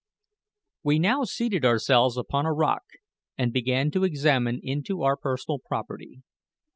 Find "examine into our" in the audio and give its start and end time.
4.03-5.15